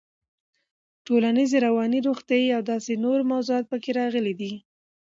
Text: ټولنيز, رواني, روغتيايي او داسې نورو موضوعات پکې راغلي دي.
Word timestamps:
ټولنيز, 1.07 1.51
رواني, 1.65 1.99
روغتيايي 2.07 2.49
او 2.57 2.61
داسې 2.71 2.93
نورو 3.03 3.23
موضوعات 3.33 3.65
پکې 3.71 3.91
راغلي 3.99 4.33
دي. 4.41 4.53